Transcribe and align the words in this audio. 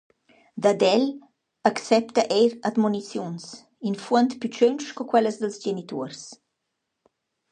Dad 0.65 0.83
el 0.85 1.03
accepta 1.69 2.23
eir 2.37 2.53
admoniziuns, 2.69 3.45
in 3.87 3.95
fuond 4.03 4.31
plüchöntsch 4.41 4.89
co 4.95 5.03
quellas 5.11 5.37
dals 5.39 5.57
genituors. 5.65 6.21